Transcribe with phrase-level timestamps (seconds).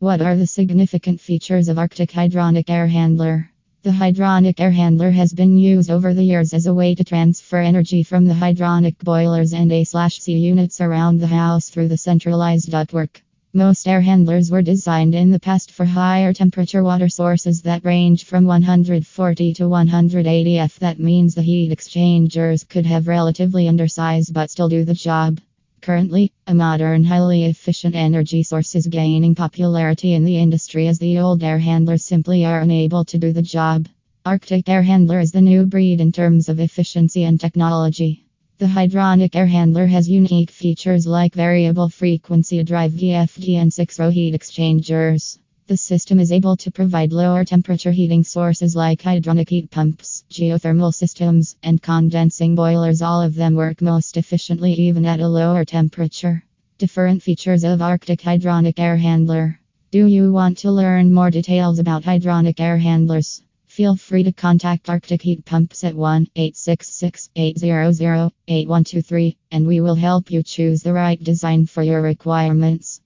[0.00, 3.50] What are the significant features of Arctic Hydronic Air Handler?
[3.82, 7.58] The hydronic air handler has been used over the years as a way to transfer
[7.58, 13.20] energy from the hydronic boilers and A/C units around the house through the centralized ductwork.
[13.52, 18.24] Most air handlers were designed in the past for higher temperature water sources that range
[18.24, 20.78] from 140 to 180 F.
[20.78, 25.40] That means the heat exchangers could have relatively undersized but still do the job.
[25.90, 31.18] Currently, a modern, highly efficient energy source is gaining popularity in the industry as the
[31.18, 33.88] old air handlers simply are unable to do the job.
[34.24, 38.24] Arctic Air Handler is the new breed in terms of efficiency and technology.
[38.58, 44.10] The hydronic air handler has unique features like variable frequency drive VFD and six row
[44.10, 45.40] heat exchangers.
[45.70, 50.92] The system is able to provide lower temperature heating sources like hydronic heat pumps, geothermal
[50.92, 53.02] systems, and condensing boilers.
[53.02, 56.42] All of them work most efficiently even at a lower temperature.
[56.78, 59.60] Different features of Arctic Hydronic Air Handler.
[59.92, 63.40] Do you want to learn more details about hydronic air handlers?
[63.68, 69.94] Feel free to contact Arctic Heat Pumps at 1 866 800 8123 and we will
[69.94, 72.98] help you choose the right design for your requirements.